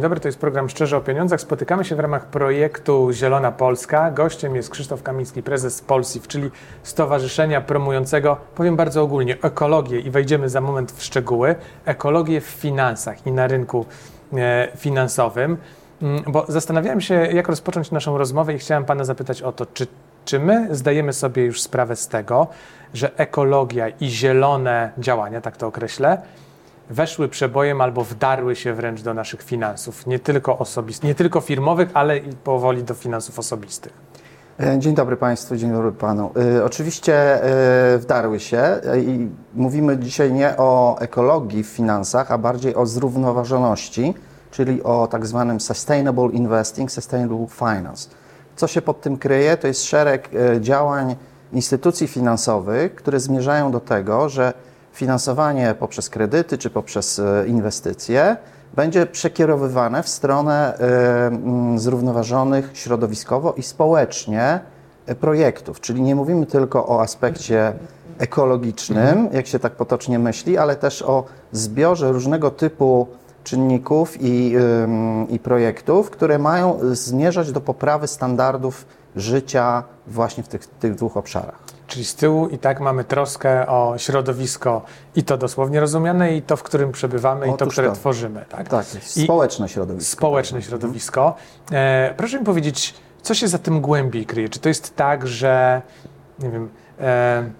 Dzień 0.00 0.02
dobry. 0.02 0.20
To 0.20 0.28
jest 0.28 0.38
program 0.38 0.68
Szczerze 0.68 0.96
o 0.96 1.00
Pieniądzach. 1.00 1.40
Spotykamy 1.40 1.84
się 1.84 1.96
w 1.96 2.00
ramach 2.00 2.26
projektu 2.26 3.08
Zielona 3.12 3.52
Polska. 3.52 4.10
Gościem 4.10 4.56
jest 4.56 4.70
Krzysztof 4.70 5.02
Kamiński, 5.02 5.42
prezes 5.42 5.80
Polsif, 5.80 6.28
czyli 6.28 6.50
stowarzyszenia 6.82 7.60
promującego, 7.60 8.36
powiem 8.54 8.76
bardzo 8.76 9.02
ogólnie, 9.02 9.36
ekologię 9.42 10.00
i 10.00 10.10
wejdziemy 10.10 10.48
za 10.48 10.60
moment 10.60 10.92
w 10.92 11.02
szczegóły, 11.02 11.54
ekologię 11.84 12.40
w 12.40 12.44
finansach 12.44 13.26
i 13.26 13.32
na 13.32 13.46
rynku 13.46 13.86
e, 14.32 14.68
finansowym. 14.76 15.56
Mm, 16.02 16.22
Bo 16.26 16.44
zastanawiałem 16.48 17.00
się, 17.00 17.14
jak 17.14 17.48
rozpocząć 17.48 17.90
naszą 17.90 18.18
rozmowę 18.18 18.54
i 18.54 18.58
chciałem 18.58 18.84
Pana 18.84 19.04
zapytać 19.04 19.42
o 19.42 19.52
to, 19.52 19.66
czy, 19.66 19.86
czy 20.24 20.38
my 20.38 20.68
zdajemy 20.70 21.12
sobie 21.12 21.44
już 21.44 21.62
sprawę 21.62 21.96
z 21.96 22.08
tego, 22.08 22.46
że 22.94 23.18
ekologia 23.18 23.88
i 23.88 24.08
zielone 24.08 24.92
działania, 24.98 25.40
tak 25.40 25.56
to 25.56 25.66
określę, 25.66 26.22
weszły 26.90 27.28
przebojem 27.28 27.80
albo 27.80 28.04
wdarły 28.04 28.56
się 28.56 28.74
wręcz 28.74 29.02
do 29.02 29.14
naszych 29.14 29.42
finansów, 29.42 30.06
nie 30.06 30.18
tylko 30.18 30.58
osobistych, 30.58 31.04
nie 31.04 31.14
tylko 31.14 31.40
firmowych, 31.40 31.88
ale 31.94 32.18
i 32.18 32.32
powoli 32.32 32.84
do 32.84 32.94
finansów 32.94 33.38
osobistych. 33.38 33.92
E, 34.60 34.78
Dzień 34.78 34.94
dobry 34.94 35.16
Państwu, 35.16 35.56
dzień 35.56 35.72
dobry 35.72 35.92
Panu. 35.92 36.30
E, 36.58 36.64
Oczywiście 36.64 37.14
e, 37.94 37.98
wdarły 37.98 38.40
się 38.40 38.80
i 39.06 39.28
mówimy 39.54 39.98
dzisiaj 39.98 40.32
nie 40.32 40.54
o 40.56 40.98
ekologii 41.00 41.64
w 41.64 41.66
finansach, 41.68 42.32
a 42.32 42.38
bardziej 42.38 42.74
o 42.74 42.86
zrównoważoności, 42.86 44.14
czyli 44.50 44.82
o 44.82 45.06
tak 45.06 45.26
zwanym 45.26 45.60
sustainable 45.60 46.28
investing, 46.32 46.90
sustainable 46.92 47.46
finance. 47.50 48.08
Co 48.56 48.66
się 48.66 48.82
pod 48.82 49.00
tym 49.00 49.16
kryje? 49.16 49.56
To 49.56 49.66
jest 49.66 49.84
szereg 49.84 50.30
działań 50.60 51.16
instytucji 51.52 52.08
finansowych, 52.08 52.94
które 52.94 53.20
zmierzają 53.20 53.70
do 53.70 53.80
tego, 53.80 54.28
że 54.28 54.52
finansowanie 54.92 55.74
poprzez 55.78 56.10
kredyty 56.10 56.58
czy 56.58 56.70
poprzez 56.70 57.18
e, 57.18 57.44
inwestycje 57.46 58.36
będzie 58.74 59.06
przekierowywane 59.06 60.02
w 60.02 60.08
stronę 60.08 60.78
e, 60.78 61.26
mm, 61.26 61.78
zrównoważonych 61.78 62.70
środowiskowo 62.74 63.52
i 63.52 63.62
społecznie 63.62 64.60
e, 65.06 65.14
projektów. 65.14 65.80
Czyli 65.80 66.02
nie 66.02 66.14
mówimy 66.14 66.46
tylko 66.46 66.86
o 66.86 67.02
aspekcie 67.02 67.72
ekologicznym, 68.18 69.28
jak 69.32 69.46
się 69.46 69.58
tak 69.58 69.72
potocznie 69.72 70.18
myśli, 70.18 70.58
ale 70.58 70.76
też 70.76 71.02
o 71.02 71.24
zbiorze 71.52 72.12
różnego 72.12 72.50
typu 72.50 73.06
czynników 73.44 74.16
i, 74.20 74.54
i 75.28 75.38
projektów, 75.38 76.10
które 76.10 76.38
mają 76.38 76.78
zmierzać 76.92 77.52
do 77.52 77.60
poprawy 77.60 78.06
standardów 78.06 78.86
życia 79.16 79.82
właśnie 80.06 80.42
w 80.42 80.48
tych, 80.48 80.66
tych 80.66 80.94
dwóch 80.94 81.16
obszarach. 81.16 81.69
Czyli 81.90 82.04
z 82.04 82.14
tyłu 82.14 82.48
i 82.48 82.58
tak 82.58 82.80
mamy 82.80 83.04
troskę 83.04 83.66
o 83.66 83.94
środowisko 83.98 84.82
i 85.16 85.24
to 85.24 85.36
dosłownie 85.36 85.80
rozumiane, 85.80 86.36
i 86.36 86.42
to, 86.42 86.56
w 86.56 86.62
którym 86.62 86.92
przebywamy, 86.92 87.46
i 87.46 87.48
to, 87.48 87.54
Otóż 87.54 87.72
które 87.74 87.88
to. 87.88 87.94
tworzymy. 87.94 88.44
Tak, 88.48 88.68
Tak, 88.68 88.84
społeczne 89.00 89.68
środowisko. 89.68 90.12
społeczne 90.16 90.62
środowisko. 90.62 91.34
E, 91.72 92.14
proszę 92.16 92.38
mi 92.38 92.44
powiedzieć, 92.44 92.94
co 93.22 93.34
się 93.34 93.48
za 93.48 93.58
tym 93.58 93.80
głębiej 93.80 94.26
kryje? 94.26 94.48
Czy 94.48 94.58
to 94.60 94.68
jest 94.68 94.96
tak, 94.96 95.26
że 95.26 95.82
nie 96.38 96.50
wiem, 96.50 96.68
e, 97.00 97.50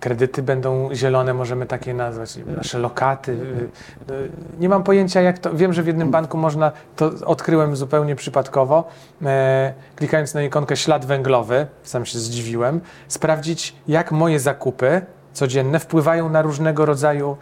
kredyty 0.00 0.42
będą 0.42 0.88
zielone, 0.94 1.34
możemy 1.34 1.66
takie 1.66 1.94
nazwać, 1.94 2.38
nasze 2.56 2.78
lokaty. 2.78 3.32
y, 3.32 4.12
y, 4.12 4.30
Nie 4.60 4.68
mam 4.68 4.82
pojęcia, 4.82 5.20
jak 5.20 5.38
to. 5.38 5.54
Wiem, 5.54 5.72
że 5.72 5.82
w 5.82 5.86
jednym 5.86 6.10
banku 6.10 6.36
można, 6.38 6.72
to 6.96 7.10
odkryłem 7.24 7.76
zupełnie 7.76 8.16
przypadkowo, 8.16 8.84
e, 9.24 9.72
klikając 9.96 10.34
na 10.34 10.42
ikonkę 10.42 10.76
ślad 10.76 11.06
węglowy, 11.06 11.66
sam 11.82 12.06
się 12.06 12.18
zdziwiłem, 12.18 12.80
sprawdzić, 13.08 13.74
jak 13.88 14.12
moje 14.12 14.40
zakupy 14.40 15.02
codzienne 15.32 15.78
wpływają 15.78 16.28
na 16.28 16.42
różnego 16.42 16.86
rodzaju 16.86 17.36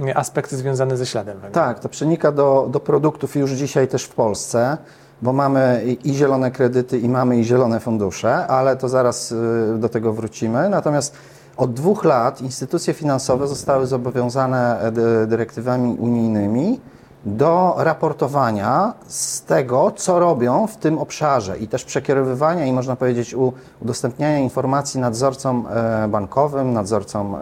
y, 0.00 0.16
aspekty 0.16 0.56
związane 0.56 0.96
ze 0.96 1.06
śladem 1.06 1.34
węglowym. 1.34 1.54
Tak, 1.54 1.80
to 1.80 1.88
przenika 1.88 2.32
do, 2.32 2.68
do 2.70 2.80
produktów 2.80 3.36
już 3.36 3.50
dzisiaj 3.50 3.88
też 3.88 4.04
w 4.04 4.14
Polsce, 4.14 4.76
bo 5.22 5.32
mamy 5.32 5.84
i, 6.04 6.14
zielone 6.14 6.50
kredyty, 6.50 6.98
i 6.98 7.08
mamy 7.08 7.36
i 7.38 7.44
zielone 7.44 7.80
fundusze, 7.80 8.46
ale 8.46 8.76
to 8.76 8.88
zaraz 8.88 9.32
y, 9.32 9.36
do 9.78 9.88
tego 9.88 10.12
wrócimy. 10.12 10.68
Natomiast 10.68 11.16
od 11.62 11.72
dwóch 11.74 12.04
lat 12.04 12.40
instytucje 12.40 12.94
finansowe 12.94 13.48
zostały 13.48 13.86
zobowiązane 13.86 14.80
e, 14.80 14.92
dy- 14.92 15.26
dyrektywami 15.26 15.96
unijnymi 15.98 16.80
do 17.26 17.74
raportowania 17.78 18.94
z 19.06 19.42
tego, 19.42 19.92
co 19.96 20.18
robią 20.18 20.66
w 20.66 20.76
tym 20.76 20.98
obszarze 20.98 21.58
i 21.58 21.68
też 21.68 21.84
przekierowywania 21.84 22.64
i 22.66 22.72
można 22.72 22.96
powiedzieć 22.96 23.34
udostępniania 23.80 24.38
informacji 24.38 25.00
nadzorcom 25.00 25.66
e, 25.70 26.08
bankowym, 26.08 26.72
nadzorcom 26.72 27.36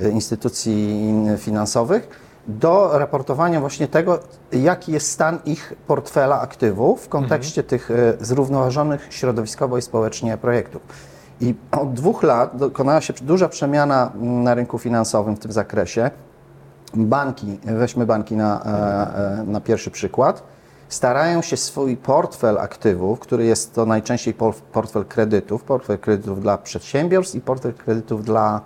e, 0.00 0.08
instytucji 0.10 1.12
finansowych 1.38 2.08
do 2.46 2.98
raportowania 2.98 3.60
właśnie 3.60 3.88
tego, 3.88 4.18
jaki 4.52 4.92
jest 4.92 5.10
stan 5.10 5.38
ich 5.44 5.74
portfela 5.86 6.40
aktywów 6.40 7.02
w 7.04 7.08
kontekście 7.08 7.62
tych 7.62 7.90
e, 7.90 7.94
zrównoważonych 8.20 9.06
środowiskowo 9.10 9.78
i 9.78 9.82
społecznie 9.82 10.36
projektów. 10.36 10.82
I 11.42 11.54
od 11.70 11.92
dwóch 11.92 12.22
lat 12.22 12.56
dokonała 12.56 13.00
się 13.00 13.12
duża 13.12 13.48
przemiana 13.48 14.12
mm, 14.14 14.42
na 14.42 14.54
rynku 14.54 14.78
finansowym 14.78 15.36
w 15.36 15.38
tym 15.38 15.52
zakresie. 15.52 16.10
Banki, 16.94 17.58
weźmy 17.64 18.06
banki 18.06 18.36
na, 18.36 18.64
e, 18.64 19.40
e, 19.40 19.44
na 19.46 19.60
pierwszy 19.60 19.90
przykład, 19.90 20.42
starają 20.88 21.42
się 21.42 21.56
swój 21.56 21.96
portfel 21.96 22.58
aktywów, 22.58 23.20
który 23.20 23.44
jest 23.44 23.74
to 23.74 23.86
najczęściej 23.86 24.34
por- 24.34 24.54
portfel 24.54 25.04
kredytów, 25.04 25.62
portfel 25.62 25.98
kredytów 25.98 26.40
dla 26.40 26.58
przedsiębiorstw 26.58 27.34
i 27.34 27.40
portfel 27.40 27.74
kredytów 27.74 28.24
dla 28.24 28.60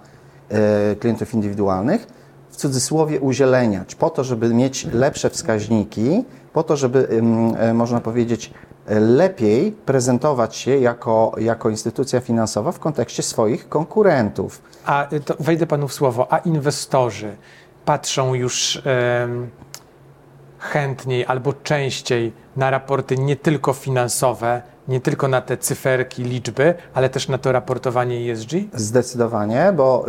e, 0.49 0.97
klientów 0.97 1.35
indywidualnych, 1.35 2.07
w 2.51 2.57
cudzysłowie 2.57 3.21
uzieleniać, 3.21 3.95
po 3.95 4.11
to, 4.11 4.25
żeby 4.25 4.55
mieć 4.55 4.87
lepsze 4.93 5.31
wskaźniki, 5.31 6.25
po 6.53 6.63
to, 6.63 6.77
żeby, 6.77 7.23
można 7.75 8.01
powiedzieć, 8.01 8.51
lepiej 8.89 9.73
prezentować 9.73 10.57
się 10.57 10.77
jako, 10.77 11.33
jako 11.39 11.71
instytucja 11.71 12.21
finansowa 12.21 12.73
w 12.73 12.79
kontekście 12.79 13.23
swoich 13.23 13.69
konkurentów. 13.69 14.63
A 14.85 15.13
y, 15.13 15.21
wejdę 15.41 15.67
panu 15.67 15.89
w 15.89 15.93
słowo, 15.93 16.33
a 16.33 16.39
inwestorzy 16.39 17.37
patrzą 17.85 18.35
już 18.35 18.83
chętniej 20.59 21.27
albo 21.27 21.53
częściej 21.53 22.33
na 22.57 22.71
raporty 22.71 23.17
nie 23.17 23.37
tylko 23.37 23.73
finansowe, 23.73 24.63
nie 24.89 25.01
tylko 25.01 25.29
na 25.29 25.41
te 25.41 25.57
cyferki, 25.57 26.25
liczby, 26.25 26.75
ale 26.95 27.09
też 27.09 27.29
na 27.29 27.39
to 27.39 27.53
raportowanie 27.53 28.33
ESG? 28.33 28.51
Zdecydowanie, 28.75 29.73
bo 29.77 30.07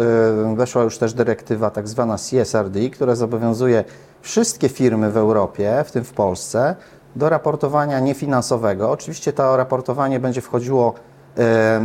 y, 0.52 0.56
weszła 0.56 0.84
już 0.84 0.98
też 0.98 1.14
dyrektywa 1.14 1.70
tak 1.70 1.88
zwana 1.88 2.18
CSRD, 2.18 2.90
która 2.90 3.16
zobowiązuje 3.16 3.84
wszystkie 4.22 4.70
firmy 4.70 5.12
w 5.12 5.18
Europie, 5.18 5.84
w 5.86 5.92
tym 5.92 6.04
w 6.04 6.14
Polsce, 6.14 6.76
do 7.18 7.30
raportowania 7.30 8.00
niefinansowego. 8.00 8.92
Oczywiście 8.92 9.34
to 9.34 9.58
raportowanie 9.58 10.20
będzie 10.20 10.42
wchodziło 10.42 10.94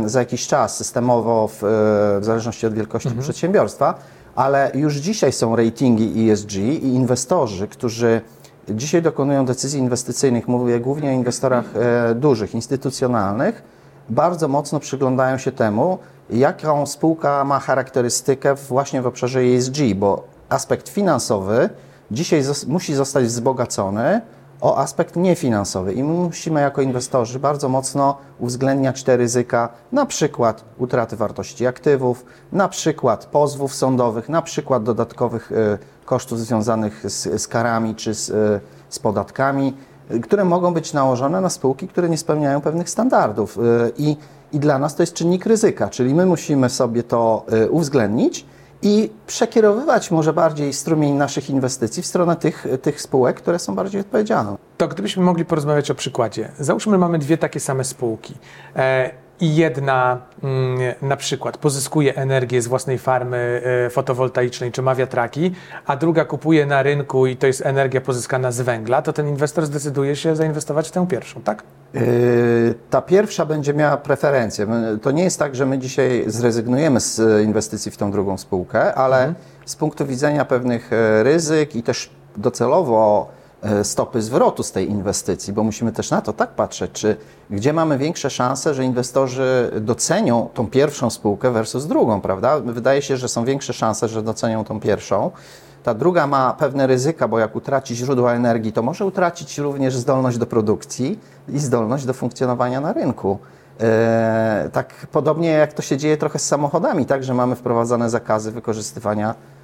za 0.05 0.19
jakiś 0.19 0.47
czas 0.47 0.77
systemowo, 0.77 1.47
w, 1.47 1.63
y, 1.63 2.19
w 2.19 2.25
zależności 2.25 2.67
od 2.67 2.73
wielkości 2.73 3.09
przedsiębiorstwa, 3.19 3.95
ale 4.35 4.71
już 4.73 4.95
dzisiaj 4.95 5.31
są 5.31 5.55
ratingi 5.55 6.31
ESG 6.31 6.53
i 6.55 6.87
inwestorzy, 6.87 7.67
którzy 7.67 8.21
dzisiaj 8.69 9.01
dokonują 9.01 9.45
decyzji 9.45 9.79
inwestycyjnych, 9.79 10.47
mówię 10.47 10.79
głównie 10.79 11.09
o 11.09 11.11
inwestorach 11.11 11.65
e, 11.75 12.15
dużych, 12.15 12.55
instytucjonalnych, 12.55 13.63
bardzo 14.09 14.47
mocno 14.47 14.79
przyglądają 14.79 15.37
się 15.37 15.51
temu, 15.51 15.97
jaką 16.29 16.85
spółka 16.85 17.43
ma 17.43 17.59
charakterystykę 17.59 18.55
właśnie 18.55 19.01
w 19.01 19.07
obszarze 19.07 19.39
ESG, 19.39 19.77
bo 19.95 20.23
aspekt 20.49 20.89
finansowy 20.89 21.69
dzisiaj 22.11 22.43
musi 22.67 22.95
zostać 22.95 23.25
wzbogacony 23.25 24.21
o 24.63 24.77
aspekt 24.77 25.15
niefinansowy 25.15 25.93
i 25.93 26.03
my 26.03 26.13
musimy 26.13 26.61
jako 26.61 26.81
inwestorzy 26.81 27.39
bardzo 27.39 27.69
mocno 27.69 28.17
uwzględniać 28.39 29.03
te 29.03 29.17
ryzyka, 29.17 29.69
na 29.91 30.05
przykład 30.05 30.63
utraty 30.77 31.15
wartości 31.15 31.67
aktywów, 31.67 32.25
na 32.51 32.67
przykład 32.67 33.25
pozwów 33.25 33.75
sądowych, 33.75 34.29
na 34.29 34.41
przykład 34.41 34.83
dodatkowych 34.83 35.51
e, 35.51 35.77
kosztów 36.05 36.39
związanych 36.39 37.11
z, 37.11 37.41
z 37.41 37.47
karami 37.47 37.95
czy 37.95 38.13
z, 38.13 38.29
e, 38.29 38.59
z 38.89 38.99
podatkami, 38.99 39.73
e, 40.09 40.19
które 40.19 40.45
mogą 40.45 40.73
być 40.73 40.93
nałożone 40.93 41.41
na 41.41 41.49
spółki, 41.49 41.87
które 41.87 42.09
nie 42.09 42.17
spełniają 42.17 42.61
pewnych 42.61 42.89
standardów. 42.89 43.59
I, 43.97 44.17
I 44.51 44.59
dla 44.59 44.79
nas 44.79 44.95
to 44.95 45.03
jest 45.03 45.13
czynnik 45.13 45.45
ryzyka, 45.45 45.89
czyli 45.89 46.13
my 46.13 46.25
musimy 46.25 46.69
sobie 46.69 47.03
to 47.03 47.45
uwzględnić 47.69 48.45
i 48.83 49.09
przekierowywać 49.27 50.11
może 50.11 50.33
bardziej 50.33 50.73
strumień 50.73 51.13
naszych 51.13 51.49
inwestycji 51.49 52.03
w 52.03 52.05
stronę 52.05 52.35
tych, 52.35 52.65
tych 52.81 53.01
spółek, 53.01 53.37
które 53.37 53.59
są 53.59 53.75
bardziej 53.75 54.01
odpowiedzialne. 54.01 54.55
To 54.77 54.87
gdybyśmy 54.87 55.23
mogli 55.23 55.45
porozmawiać 55.45 55.91
o 55.91 55.95
przykładzie. 55.95 56.51
Załóżmy, 56.59 56.97
mamy 56.97 57.19
dwie 57.19 57.37
takie 57.37 57.59
same 57.59 57.83
spółki. 57.83 58.33
E, 58.75 59.22
i 59.41 59.55
jedna 59.55 60.21
mm, 60.43 60.79
na 61.01 61.17
przykład 61.17 61.57
pozyskuje 61.57 62.15
energię 62.15 62.61
z 62.61 62.67
własnej 62.67 62.97
farmy 62.97 63.61
e, 63.85 63.89
fotowoltaicznej 63.89 64.71
czy 64.71 64.81
ma 64.81 64.95
wiatraki, 64.95 65.51
a 65.85 65.95
druga 65.95 66.25
kupuje 66.25 66.65
na 66.65 66.83
rynku 66.83 67.27
i 67.27 67.35
to 67.35 67.47
jest 67.47 67.65
energia 67.65 68.01
pozyskana 68.01 68.51
z 68.51 68.61
węgla, 68.61 69.01
to 69.01 69.13
ten 69.13 69.27
inwestor 69.27 69.65
zdecyduje 69.65 70.15
się 70.15 70.35
zainwestować 70.35 70.87
w 70.87 70.91
tę 70.91 71.07
pierwszą, 71.07 71.41
tak? 71.41 71.63
Yy, 71.93 72.01
Ta 72.89 73.01
pierwsza 73.01 73.45
będzie 73.45 73.73
miała 73.73 73.97
preferencję. 73.97 74.67
To 75.01 75.11
nie 75.11 75.23
jest 75.23 75.39
tak, 75.39 75.55
że 75.55 75.65
my 75.65 75.77
dzisiaj 75.77 76.23
zrezygnujemy 76.27 76.99
z 76.99 77.43
inwestycji 77.43 77.91
w 77.91 77.97
tą 77.97 78.11
drugą 78.11 78.37
spółkę, 78.37 78.95
ale 78.95 79.33
z 79.65 79.75
punktu 79.75 80.05
widzenia 80.05 80.45
pewnych 80.45 80.93
e, 80.93 81.23
ryzyk 81.23 81.75
i 81.75 81.83
też 81.83 82.09
docelowo 82.37 83.29
e, 83.39 83.42
stopy 83.83 84.21
zwrotu 84.21 84.63
z 84.63 84.71
tej 84.71 84.89
inwestycji, 84.89 85.53
bo 85.53 85.63
musimy 85.63 85.91
też 85.91 86.11
na 86.11 86.21
to 86.21 86.33
tak 86.33 86.49
patrzeć, 86.49 86.91
czy 86.91 87.17
gdzie 87.49 87.73
mamy 87.73 87.97
większe 87.97 88.29
szanse, 88.29 88.73
że 88.73 88.85
inwestorzy 88.85 89.71
docenią 89.81 90.49
tą 90.53 90.67
pierwszą 90.67 91.09
spółkę 91.09 91.51
versus 91.51 91.87
drugą, 91.87 92.21
prawda? 92.21 92.59
Wydaje 92.59 93.01
się, 93.01 93.17
że 93.17 93.27
są 93.27 93.45
większe 93.45 93.73
szanse, 93.73 94.07
że 94.07 94.23
docenią 94.23 94.63
tą 94.63 94.79
pierwszą. 94.79 95.31
Ta 95.83 95.93
druga 95.93 96.27
ma 96.27 96.53
pewne 96.53 96.87
ryzyka, 96.87 97.27
bo 97.27 97.39
jak 97.39 97.55
utraci 97.55 97.95
źródła 97.95 98.33
energii, 98.33 98.73
to 98.73 98.81
może 98.81 99.05
utracić 99.05 99.57
również 99.57 99.97
zdolność 99.97 100.37
do 100.37 100.45
produkcji 100.45 101.19
i 101.49 101.59
zdolność 101.59 102.05
do 102.05 102.13
funkcjonowania 102.13 102.81
na 102.81 102.93
rynku. 102.93 103.39
E, 103.79 104.69
tak 104.73 105.07
podobnie 105.11 105.49
jak 105.49 105.73
to 105.73 105.81
się 105.81 105.97
dzieje 105.97 106.17
trochę 106.17 106.39
z 106.39 106.45
samochodami, 106.45 107.05
tak, 107.05 107.23
że 107.23 107.33
mamy 107.33 107.55
wprowadzane 107.55 108.09
zakazy 108.09 108.51
wykorzystywania 108.51 109.29
e, 109.29 109.62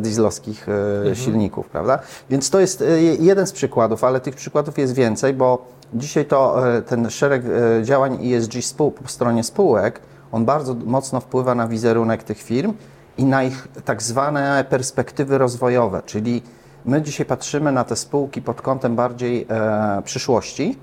dieslowskich 0.00 0.66
e, 1.10 1.16
silników, 1.16 1.68
prawda? 1.68 1.98
Więc 2.30 2.50
to 2.50 2.60
jest 2.60 2.82
e, 2.82 3.00
jeden 3.02 3.46
z 3.46 3.52
przykładów, 3.52 4.04
ale 4.04 4.20
tych 4.20 4.34
przykładów 4.34 4.78
jest 4.78 4.94
więcej, 4.94 5.34
bo 5.34 5.66
dzisiaj 5.94 6.24
to 6.24 6.68
e, 6.76 6.82
ten 6.82 7.10
szereg 7.10 7.42
e, 7.44 7.82
działań 7.82 8.32
ESG 8.32 8.52
spół, 8.62 8.90
po 8.90 9.08
stronie 9.08 9.44
spółek, 9.44 10.00
on 10.32 10.44
bardzo 10.44 10.74
mocno 10.74 11.20
wpływa 11.20 11.54
na 11.54 11.68
wizerunek 11.68 12.22
tych 12.22 12.42
firm 12.42 12.74
i 13.18 13.24
na 13.24 13.42
ich 13.42 13.68
tak 13.84 14.02
zwane 14.02 14.64
perspektywy 14.70 15.38
rozwojowe, 15.38 16.02
czyli 16.06 16.42
my 16.84 17.02
dzisiaj 17.02 17.26
patrzymy 17.26 17.72
na 17.72 17.84
te 17.84 17.96
spółki 17.96 18.42
pod 18.42 18.62
kątem 18.62 18.96
bardziej 18.96 19.46
e, 19.50 20.02
przyszłości, 20.04 20.78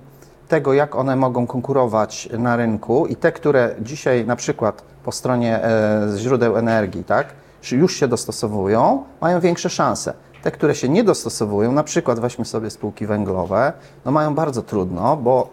tego 0.48 0.74
jak 0.74 0.96
one 0.96 1.16
mogą 1.16 1.48
konkurować 1.48 2.30
na 2.40 2.56
rynku 2.56 3.08
i 3.08 3.16
te, 3.16 3.32
które 3.32 3.76
dzisiaj 3.82 4.26
na 4.26 4.36
przykład 4.36 4.84
po 5.04 5.12
stronie 5.12 5.64
e, 5.64 6.08
źródeł 6.18 6.58
energii, 6.58 7.04
tak, 7.04 7.28
już 7.72 7.96
się 7.96 8.08
dostosowują, 8.08 9.04
mają 9.22 9.40
większe 9.40 9.70
szanse. 9.70 10.14
Te, 10.44 10.52
które 10.52 10.76
się 10.76 10.90
nie 10.90 11.04
dostosowują, 11.04 11.72
na 11.72 11.84
przykład 11.84 12.20
weźmy 12.20 12.46
sobie 12.46 12.70
spółki 12.70 13.06
węglowe, 13.06 13.74
no 14.06 14.12
mają 14.12 14.36
bardzo 14.36 14.62
trudno, 14.62 15.18
bo 15.18 15.50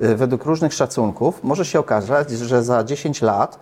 e, 0.00 0.14
według 0.14 0.44
różnych 0.44 0.74
szacunków 0.74 1.44
może 1.44 1.64
się 1.64 1.78
okazać, 1.78 2.30
że 2.30 2.62
za 2.62 2.84
10 2.84 3.22
lat 3.22 3.58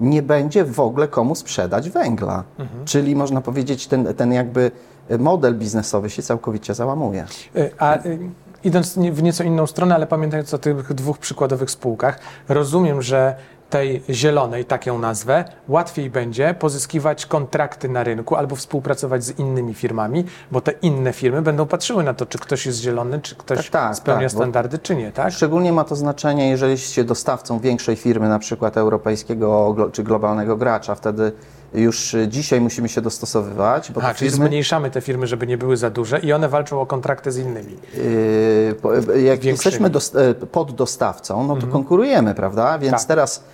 nie 0.00 0.22
będzie 0.22 0.64
w 0.64 0.80
ogóle 0.80 1.08
komu 1.08 1.34
sprzedać 1.34 1.90
węgla. 1.90 2.44
Czyli 2.84 3.16
można 3.16 3.40
powiedzieć, 3.40 3.86
ten, 3.86 4.14
ten 4.14 4.32
jakby 4.32 4.70
model 5.18 5.54
biznesowy 5.54 6.10
się 6.10 6.22
całkowicie 6.22 6.74
załamuje. 6.74 7.26
Y, 7.56 7.70
A 7.78 7.98
y, 8.06 8.18
idąc 8.64 8.98
w 8.98 9.22
nieco 9.22 9.44
inną 9.44 9.66
stronę, 9.66 9.94
ale 9.94 10.06
pamiętając 10.06 10.54
o 10.54 10.58
tych 10.58 10.94
dwóch 10.94 11.18
przykładowych 11.18 11.70
spółkach, 11.70 12.18
rozumiem, 12.48 13.02
że 13.02 13.36
tej 13.72 14.02
zielonej, 14.10 14.64
tak 14.64 14.86
ją 14.86 14.98
nazwę, 14.98 15.44
łatwiej 15.68 16.10
będzie 16.10 16.54
pozyskiwać 16.54 17.26
kontrakty 17.26 17.88
na 17.88 18.04
rynku 18.04 18.36
albo 18.36 18.56
współpracować 18.56 19.24
z 19.24 19.38
innymi 19.38 19.74
firmami, 19.74 20.24
bo 20.50 20.60
te 20.60 20.72
inne 20.72 21.12
firmy 21.12 21.42
będą 21.42 21.66
patrzyły 21.66 22.02
na 22.04 22.14
to, 22.14 22.26
czy 22.26 22.38
ktoś 22.38 22.66
jest 22.66 22.78
zielony, 22.80 23.20
czy 23.20 23.34
ktoś 23.36 23.58
Tak, 23.58 23.68
tak, 23.68 23.96
spełnia 23.96 24.22
tak, 24.28 24.30
standardy, 24.32 24.78
czy 24.78 24.96
nie, 24.96 25.12
tak? 25.12 25.32
Szczególnie 25.32 25.72
ma 25.72 25.84
to 25.84 25.96
znaczenie, 25.96 26.50
jeżeli 26.50 26.72
jesteście 26.72 27.04
dostawcą 27.04 27.58
większej 27.58 27.96
firmy, 27.96 28.28
na 28.28 28.38
przykład 28.38 28.76
europejskiego 28.76 29.76
czy 29.92 30.02
globalnego 30.02 30.56
gracza, 30.56 30.94
wtedy 30.94 31.32
już 31.74 32.16
dzisiaj 32.28 32.60
musimy 32.60 32.88
się 32.88 33.00
dostosowywać, 33.00 33.92
bo 33.92 34.00
te 34.00 34.14
czyli 34.14 34.30
firmy, 34.30 34.46
zmniejszamy 34.46 34.90
te 34.90 35.00
firmy, 35.00 35.26
żeby 35.26 35.46
nie 35.46 35.58
były 35.58 35.76
za 35.76 35.90
duże 35.90 36.18
i 36.18 36.32
one 36.32 36.48
walczą 36.48 36.80
o 36.80 36.86
kontrakty 36.86 37.32
z 37.32 37.38
innymi. 37.38 37.76
Yy, 37.94 38.74
po- 38.82 38.94
jak 38.94 39.40
Większymi. 39.40 39.48
jesteśmy 39.50 39.90
e, 40.20 40.34
poddostawcą, 40.34 41.46
no 41.46 41.56
to 41.56 41.66
konkurujemy, 41.66 42.34
prawda? 42.34 42.78
Więc 42.78 42.92
Tak. 42.96 43.04
teraz 43.04 43.44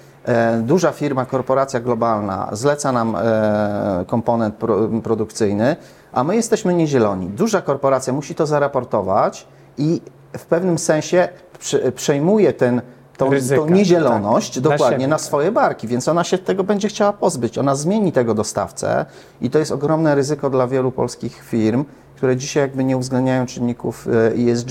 duża 0.62 0.92
firma, 0.92 1.24
korporacja 1.24 1.80
globalna 1.80 2.48
zleca 2.52 2.92
nam 2.92 3.16
e, 3.16 4.04
komponent 4.06 4.54
pro, 4.54 4.88
produkcyjny, 5.02 5.76
a 6.12 6.24
my 6.24 6.36
jesteśmy 6.36 6.74
niezieloni. 6.74 7.26
Duża 7.26 7.62
korporacja 7.62 8.12
musi 8.12 8.34
to 8.34 8.46
zaraportować 8.46 9.46
i 9.78 10.00
w 10.38 10.46
pewnym 10.46 10.78
sensie 10.78 11.28
prze, 11.58 11.92
przejmuje 11.92 12.52
ten, 12.52 12.82
tą, 13.16 13.30
Ryzyka, 13.30 13.60
tą 13.60 13.70
niezieloność 13.70 14.54
tak. 14.54 14.64
Na 14.64 14.70
dokładnie 14.70 15.08
na 15.08 15.16
tak. 15.16 15.24
swoje 15.24 15.52
barki, 15.52 15.88
więc 15.88 16.08
ona 16.08 16.24
się 16.24 16.38
tego 16.38 16.64
będzie 16.64 16.88
chciała 16.88 17.12
pozbyć. 17.12 17.58
Ona 17.58 17.74
zmieni 17.74 18.12
tego 18.12 18.34
dostawcę 18.34 19.06
i 19.40 19.50
to 19.50 19.58
jest 19.58 19.72
ogromne 19.72 20.14
ryzyko 20.14 20.50
dla 20.50 20.66
wielu 20.66 20.92
polskich 20.92 21.42
firm, 21.44 21.84
które 22.16 22.36
dzisiaj 22.36 22.62
jakby 22.62 22.84
nie 22.84 22.96
uwzględniają 22.96 23.46
czynników 23.46 24.08
e, 24.08 24.52
ESG. 24.52 24.70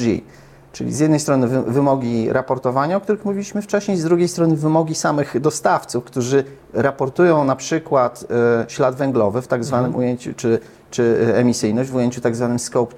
Czyli 0.78 0.94
z 0.94 1.00
jednej 1.00 1.20
strony 1.20 1.48
wy- 1.48 1.62
wymogi 1.72 2.34
raportowania, 2.34 2.98
o 2.98 3.02
których 3.02 3.26
mówiliśmy 3.26 3.62
wcześniej, 3.62 3.98
z 3.98 4.04
drugiej 4.04 4.28
strony 4.28 4.56
wymogi 4.56 4.96
samych 4.96 5.40
dostawców, 5.40 6.04
którzy 6.04 6.44
raportują 6.74 7.44
na 7.44 7.56
przykład 7.56 8.24
e, 8.64 8.70
ślad 8.70 8.96
węglowy 8.96 9.42
w 9.42 9.48
tak 9.48 9.64
zwanym 9.64 9.96
ujęciu, 9.96 10.34
czy, 10.34 10.60
czy 10.92 11.34
emisyjność 11.36 11.90
w 11.90 11.96
ujęciu 11.96 12.22
tak 12.22 12.36
zwanym 12.36 12.60
scope 12.60 12.96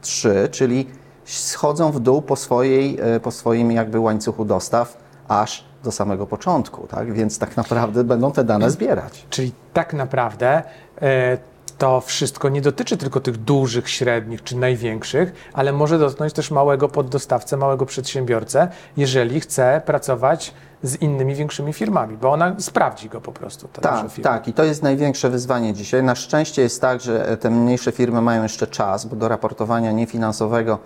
3, 0.00 0.48
czyli 0.50 0.86
schodzą 1.24 1.92
w 1.92 2.00
dół 2.00 2.22
po, 2.22 2.36
swojej, 2.36 2.98
e, 3.00 3.20
po 3.20 3.30
swoim 3.30 3.72
jakby 3.72 4.00
łańcuchu 4.00 4.44
dostaw 4.44 4.96
aż 5.28 5.64
do 5.84 5.92
samego 5.92 6.26
początku, 6.26 6.86
tak? 6.86 7.12
Więc 7.12 7.38
tak 7.38 7.56
naprawdę 7.56 8.04
będą 8.04 8.32
te 8.32 8.44
dane 8.44 8.70
zbierać. 8.70 9.26
Czyli 9.30 9.52
tak 9.72 9.94
naprawdę 9.94 10.62
e, 11.02 11.38
to 11.80 12.00
wszystko 12.00 12.48
nie 12.48 12.60
dotyczy 12.60 12.96
tylko 12.96 13.20
tych 13.20 13.36
dużych, 13.36 13.90
średnich 13.90 14.42
czy 14.42 14.56
największych, 14.56 15.32
ale 15.52 15.72
może 15.72 15.98
dotknąć 15.98 16.32
też 16.32 16.50
małego 16.50 16.88
poddostawcę, 16.88 17.56
małego 17.56 17.86
przedsiębiorcę, 17.86 18.68
jeżeli 18.96 19.40
chce 19.40 19.82
pracować 19.86 20.54
z 20.82 21.02
innymi 21.02 21.34
większymi 21.34 21.72
firmami, 21.72 22.16
bo 22.16 22.32
ona 22.32 22.56
sprawdzi 22.58 23.08
go 23.08 23.20
po 23.20 23.32
prostu. 23.32 23.68
Tak, 23.68 24.06
tak. 24.22 24.48
I 24.48 24.52
to 24.52 24.64
jest 24.64 24.82
największe 24.82 25.30
wyzwanie 25.30 25.72
dzisiaj. 25.72 26.02
Na 26.02 26.14
szczęście 26.14 26.62
jest 26.62 26.80
tak, 26.80 27.00
że 27.00 27.36
te 27.36 27.50
mniejsze 27.50 27.92
firmy 27.92 28.20
mają 28.20 28.42
jeszcze 28.42 28.66
czas, 28.66 29.04
bo 29.04 29.16
do 29.16 29.28
raportowania 29.28 29.92
niefinansowego 29.92 30.78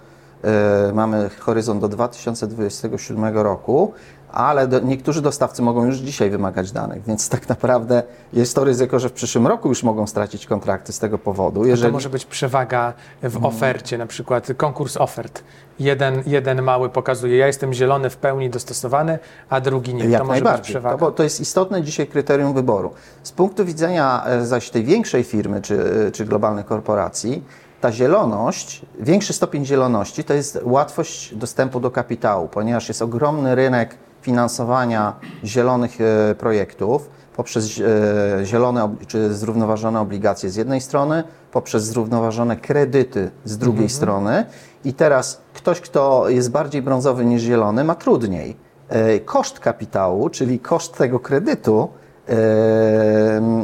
mamy 0.94 1.31
horyzont 1.41 1.81
do 1.81 1.88
2027 1.88 3.38
roku, 3.38 3.93
ale 4.32 4.69
do, 4.69 4.81
niektórzy 4.81 5.23
dostawcy 5.23 5.62
mogą 5.62 5.85
już 5.85 5.96
dzisiaj 5.96 6.31
wymagać 6.31 6.73
danych, 6.73 7.05
więc 7.05 7.29
tak 7.29 7.48
naprawdę 7.48 8.03
jest 8.32 8.55
to 8.55 8.65
ryzyko, 8.65 8.98
że 8.98 9.08
w 9.08 9.13
przyszłym 9.13 9.46
roku 9.46 9.69
już 9.69 9.82
mogą 9.82 10.06
stracić 10.06 10.46
kontrakty 10.46 10.93
z 10.93 10.98
tego 10.98 11.19
powodu. 11.19 11.60
To 11.60 11.67
Jeżeli... 11.67 11.93
może 11.93 12.10
być 12.10 12.24
przewaga 12.24 12.93
w 13.22 13.24
Mhm. 13.24 13.44
ofercie, 13.44 13.98
na 13.98 14.06
przykład 14.06 14.48
konkurs 14.56 14.96
ofert. 14.96 15.43
Jeden, 15.79 16.22
jeden 16.27 16.63
mały 16.63 16.89
pokazuje, 16.89 17.36
ja 17.36 17.46
jestem 17.46 17.72
zielony 17.72 18.10
w 18.10 18.17
pełni 18.17 18.51
dostosowany, 18.51 19.19
a 19.51 19.60
drugi 19.60 19.94
nie. 19.94 20.05
Jak 20.05 20.22
to 20.22 20.27
może 20.29 20.41
być 20.43 20.60
przewaga. 20.60 20.98
To, 20.98 21.05
bo 21.05 21.13
to 21.13 21.22
jest 21.22 21.41
istotne 21.41 21.82
dzisiaj 21.82 22.06
kryterium 22.06 22.55
wyboru. 22.55 22.91
Z 23.22 23.32
punktu 23.32 23.65
widzenia 23.65 24.24
e, 24.27 24.46
zaś 24.46 24.70
tej 24.70 24.84
większej 24.84 25.24
firmy 25.24 25.63
czy, 25.63 25.79
czy 26.13 26.24
globalnej 26.24 26.65
korporacji, 26.65 27.43
ta 27.84 27.93
zieloność, 27.93 28.82
większy 29.00 29.32
stopień 29.32 29.64
zieloności 29.64 30.24
to 30.24 30.34
jest 30.34 30.58
łatwość 30.62 31.34
dostępu 31.34 31.81
do 31.81 31.91
kapitału, 31.91 32.48
ponieważ 32.48 32.88
jest 32.88 33.03
ogromny 33.03 33.55
rynek 33.55 33.96
finansowania 34.22 35.12
zielonych 35.44 36.00
e, 36.00 36.34
projektów 36.34 37.10
poprzez 37.36 37.81
e, 37.81 38.44
zielone 38.46 38.94
czy 39.06 39.34
zrównoważone 39.34 40.00
obligacje 40.00 40.50
z 40.50 40.56
jednej 40.56 40.81
strony, 40.81 41.24
poprzez 41.53 41.84
zrównoważone 41.84 42.56
kredyty 42.56 43.31
z 43.44 43.58
drugiej 43.58 43.88
strony. 43.88 44.44
I 44.84 44.94
teraz 44.94 45.41
ktoś, 45.55 45.81
kto 45.81 46.29
jest 46.29 46.50
bardziej 46.50 46.82
brązowy 46.82 47.24
niż 47.24 47.43
zielony, 47.43 47.84
ma 47.84 47.94
trudniej. 47.94 48.56
E, 48.88 49.20
Koszt 49.20 49.60
kapitału, 49.60 50.31
czyli 50.31 50.58
koszt 50.58 50.96
tego 50.96 51.20
kredytu, 51.20 51.88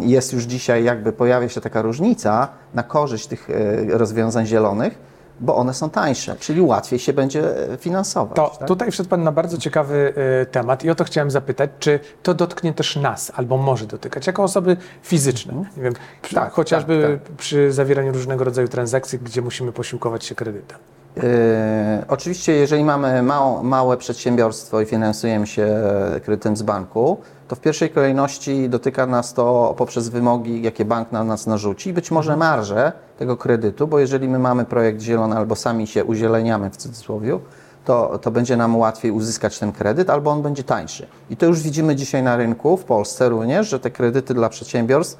jest 0.01 0.33
już 0.33 0.45
dzisiaj, 0.45 0.85
jakby 0.85 1.13
pojawia 1.13 1.49
się 1.49 1.61
taka 1.61 1.83
różnica 1.83 2.49
na 2.75 2.83
korzyść 2.83 3.27
tych 3.27 3.51
e, 3.51 3.99
rozwiązań 3.99 4.47
zielonych, 4.47 4.99
bo 5.41 5.57
one 5.57 5.75
są 5.75 5.91
tańsze, 5.91 6.37
czyli 6.41 6.63
łatwiej 6.63 6.99
się 6.99 7.13
będzie 7.13 7.69
e, 7.73 7.77
finansować. 7.77 8.37
To 8.37 8.57
tak? 8.59 8.69
tutaj 8.69 8.91
wszedł 8.91 9.09
Pan 9.09 9.23
na 9.23 9.33
bardzo 9.33 9.59
ciekawy 9.59 10.15
y, 10.43 10.47
temat 10.47 10.85
i 10.85 10.91
o 10.91 10.95
to 10.95 11.05
chciałem 11.05 11.31
zapytać, 11.31 11.71
czy 11.79 12.01
to 12.23 12.35
dotknie 12.35 12.75
też 12.75 12.97
nas, 12.97 13.33
albo 13.35 13.57
może 13.57 13.87
dotykać, 13.87 14.27
jako 14.27 14.43
osoby 14.43 14.77
fizyczne. 15.03 15.53
Nie 15.77 15.83
wiem, 15.83 15.95
przy, 16.23 16.35
Tak, 16.35 16.53
chociażby 16.53 17.21
tak, 17.25 17.37
przy 17.37 17.73
zawieraniu 17.73 18.13
różnego 18.13 18.45
rodzaju 18.45 18.69
transakcji, 18.69 19.19
gdzie 19.19 19.43
musimy 19.43 19.73
posiłkować 19.73 20.25
się 20.25 20.35
kredytem. 20.35 20.79
E, 21.17 22.05
oczywiście, 22.09 22.53
jeżeli 22.53 22.85
mamy 22.85 23.23
małą, 23.23 23.63
małe 23.63 23.97
przedsiębiorstwo 23.97 24.81
i 24.81 24.87
finansujemy 24.87 25.47
się 25.47 25.63
e, 25.63 26.21
kredytem 26.21 26.57
z 26.57 26.63
banku, 26.63 27.19
to 27.49 27.57
w 27.57 27.61
pierwszej 27.61 27.91
kolejności 27.91 28.69
dotyka 28.69 29.07
nas 29.07 29.35
to 29.35 29.75
poprzez 29.79 30.09
wymogi, 30.09 30.63
jakie 30.63 30.85
bank 30.85 31.13
na 31.13 31.25
nas 31.25 31.47
narzuci, 31.47 31.93
być 31.93 32.11
może 32.11 32.37
marże 32.37 32.93
tego 33.19 33.37
kredytu, 33.37 33.87
bo 33.87 33.99
jeżeli 33.99 34.29
my 34.29 34.39
mamy 34.39 34.65
projekt 34.65 35.01
zielony 35.01 35.37
albo 35.37 35.57
sami 35.57 35.87
się 35.87 36.05
uzieleniamy 36.05 36.71
w 36.71 36.77
cudzysłowie, 36.77 37.39
to, 37.85 38.19
to 38.19 38.31
będzie 38.31 38.57
nam 38.57 38.77
łatwiej 38.77 39.11
uzyskać 39.11 39.59
ten 39.59 39.73
kredyt, 39.73 40.11
albo 40.11 40.31
on 40.31 40.43
będzie 40.43 40.65
tańszy. 40.65 41.07
I 41.31 41.37
to 41.37 41.47
już 41.47 41.61
widzimy 41.61 41.97
dzisiaj 41.97 42.23
na 42.23 42.37
rynku, 42.37 42.77
w 42.77 42.85
Polsce 42.85 43.29
również, 43.29 43.69
że 43.69 43.81
te 43.81 43.91
kredyty 43.91 44.35
dla 44.35 44.49
przedsiębiorstw 44.49 45.19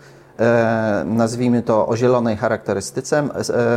nazwijmy 1.05 1.63
to 1.63 1.89
o 1.89 1.97
zielonej 1.97 2.37
charakterystyce, 2.37 3.29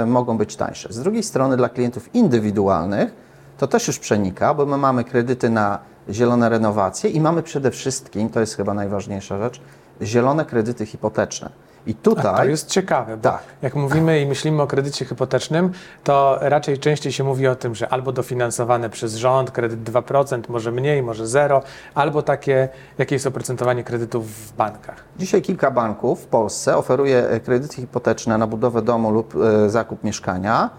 e, 0.01 0.05
mogą 0.05 0.37
być 0.37 0.55
tańsze. 0.55 0.93
Z 0.93 0.99
drugiej 0.99 1.23
strony 1.23 1.57
dla 1.57 1.69
klientów 1.69 2.15
indywidualnych 2.15 3.13
to 3.57 3.67
też 3.67 3.87
już 3.87 3.99
przenika, 3.99 4.53
bo 4.53 4.65
my 4.65 4.77
mamy 4.77 5.03
kredyty 5.03 5.49
na 5.49 5.79
zielone 6.09 6.49
renowacje 6.49 7.09
i 7.09 7.21
mamy 7.21 7.43
przede 7.43 7.71
wszystkim, 7.71 8.29
to 8.29 8.39
jest 8.39 8.55
chyba 8.55 8.73
najważniejsza 8.73 9.37
rzecz, 9.37 9.61
zielone 10.01 10.45
kredyty 10.45 10.85
hipoteczne. 10.85 11.49
I 11.87 11.95
tutaj. 11.95 12.33
A 12.33 12.37
to 12.37 12.45
jest 12.45 12.69
ciekawe, 12.69 13.17
bo 13.17 13.23
Tak. 13.23 13.43
jak 13.61 13.75
mówimy 13.75 14.21
i 14.21 14.25
myślimy 14.25 14.61
o 14.61 14.67
kredycie 14.67 15.05
hipotecznym, 15.05 15.71
to 16.03 16.37
raczej 16.41 16.77
częściej 16.79 17.13
się 17.13 17.23
mówi 17.23 17.47
o 17.47 17.55
tym, 17.55 17.75
że 17.75 17.89
albo 17.89 18.11
dofinansowane 18.11 18.89
przez 18.89 19.15
rząd, 19.15 19.51
kredyt 19.51 19.83
2%, 19.83 20.41
może 20.49 20.71
mniej, 20.71 21.03
może 21.03 21.27
zero, 21.27 21.61
albo 21.95 22.21
takie, 22.21 22.69
jakie 22.97 23.15
jest 23.15 23.27
oprocentowanie 23.27 23.83
kredytów 23.83 24.31
w 24.31 24.53
bankach. 24.55 24.95
Dzisiaj 25.19 25.41
kilka 25.41 25.71
banków 25.71 26.21
w 26.21 26.25
Polsce 26.25 26.77
oferuje 26.77 27.29
e, 27.29 27.39
kredyty 27.39 27.75
hipoteczne 27.75 28.37
na 28.37 28.47
budowę 28.47 28.81
domu 28.81 29.11
lub 29.11 29.35
e, 29.35 29.69
zakup 29.69 30.03
mieszkania, 30.03 30.69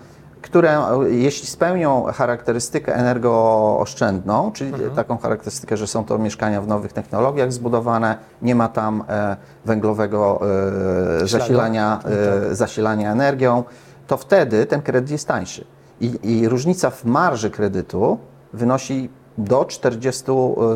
które 0.44 0.78
e, 0.78 1.10
jeśli 1.10 1.46
spełnią 1.46 2.04
charakterystykę 2.04 2.94
energooszczędną, 2.94 4.52
czyli 4.52 4.72
taką 4.96 5.18
charakterystykę, 5.18 5.76
że 5.76 5.86
są 5.86 6.04
to 6.04 6.18
mieszkania 6.18 6.60
w 6.60 6.66
nowych 6.68 6.92
technologiach 6.92 7.52
zbudowane, 7.52 8.18
nie 8.42 8.54
ma 8.54 8.68
tam 8.68 9.04
e, 9.08 9.36
węglowego 9.64 10.40
e, 11.22 11.26
zasilania, 11.28 12.00
e, 12.50 12.54
zasilania 12.54 13.12
energią, 13.12 13.64
to 14.06 14.16
wtedy 14.16 14.66
ten 14.66 14.82
kredyt 14.82 15.10
jest 15.10 15.28
tańszy. 15.28 15.64
I, 16.00 16.18
I 16.22 16.48
różnica 16.48 16.90
w 16.90 17.04
marży 17.04 17.50
kredytu 17.50 18.18
wynosi 18.52 19.10
do 19.38 19.64
40 19.64 20.22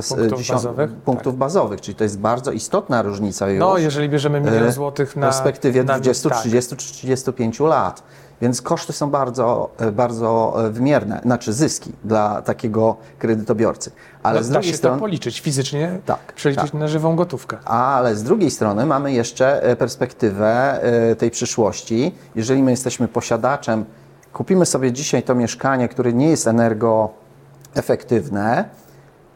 z- 0.01 0.09
Punktów 0.09 0.39
dziesiąt- 0.39 0.53
bazowych? 0.57 0.93
punktów 0.93 1.37
bazowych, 1.39 1.81
czyli 1.81 1.95
to 1.95 2.05
jest 2.05 2.19
bardzo 2.19 2.53
istotna 2.53 3.03
różnica 3.03 3.49
już 3.51 3.61
No, 3.61 3.79
jeżeli 3.79 4.09
bierzemy 4.09 4.41
milion 4.41 4.73
złotych 4.73 5.13
w 5.13 5.17
na... 5.17 5.27
perspektywie 5.27 5.85
na, 5.85 5.93
20, 5.95 6.29
tak. 6.29 6.39
30 6.39 6.77
czy 6.77 6.93
35 6.93 7.61
lat. 7.61 8.03
Więc 8.41 8.63
koszty 8.63 8.93
są 8.93 9.11
bardzo, 9.11 9.71
e, 9.79 9.93
bardzo 9.93 10.55
e, 10.67 10.71
wymierne, 10.71 11.21
znaczy 11.23 11.53
zyski 11.53 11.93
dla 12.05 12.43
takiego 12.43 12.97
kredytobiorcy. 13.19 13.91
Ale 14.23 14.39
No, 14.41 14.45
z 14.45 14.49
drugiej 14.49 14.71
się 14.71 14.77
strony, 14.77 14.97
to 14.97 15.01
policzyć 15.01 15.41
fizycznie, 15.41 15.99
Tak, 16.07 16.33
przeliczyć 16.33 16.71
tak. 16.71 16.81
na 16.81 16.89
żywą 16.89 17.17
gotówkę. 17.17 17.57
ale 17.65 18.17
z 18.17 18.23
drugiej 18.23 18.51
strony 18.51 18.87
mamy 18.87 19.13
jeszcze 19.13 19.63
e, 19.63 19.77
perspektywę 19.77 20.81
tej 21.19 21.31
przyszłości. 21.31 22.15
Jeżeli 22.35 22.63
my 22.63 22.71
jesteśmy 22.71 23.09
posiadaczem, 23.09 23.85
kupimy 24.33 24.67
sobie 24.67 24.93
dzisiaj 24.93 25.23
to 25.23 25.35
mieszkanie, 25.35 25.89
które 25.89 26.13
nie 26.13 26.29
jest 26.29 26.47
energoefektywne, 26.47 28.65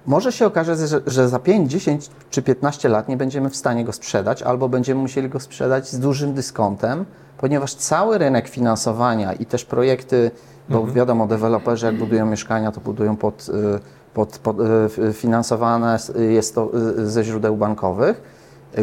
może 0.07 0.33
się 0.33 0.47
okazać, 0.47 0.79
że, 0.79 1.01
że 1.07 1.29
za 1.29 1.39
5, 1.39 1.71
10 1.71 2.11
czy 2.31 2.43
15 2.43 2.89
lat 2.89 3.09
nie 3.09 3.17
będziemy 3.17 3.51
w 3.51 3.57
stanie 3.57 3.85
go 3.85 3.93
sprzedać, 3.93 4.43
albo 4.43 4.69
będziemy 4.69 5.01
musieli 5.01 5.29
go 5.29 5.41
sprzedać 5.41 5.89
z 5.89 5.99
dużym 5.99 6.35
dyskontem, 6.35 7.05
ponieważ 7.39 7.75
cały 7.75 8.19
rynek 8.19 8.49
finansowania 8.49 9.33
i 9.33 9.47
też 9.47 9.65
projekty, 9.65 10.31
bo 10.69 10.87
wiadomo, 10.87 11.27
deweloperzy 11.27 11.87
jak 11.87 11.99
budują 11.99 12.27
mieszkania, 12.27 12.73
to 12.73 12.81
budują 12.81 13.17
pod, 13.17 13.49
y, 13.49 13.53
pod, 14.15 14.39
pod 14.39 14.57
y, 14.99 15.13
finansowane 15.13 15.99
jest 16.31 16.55
to 16.55 16.71
y, 16.99 17.11
ze 17.11 17.25
źródeł 17.25 17.57
bankowych 17.57 18.23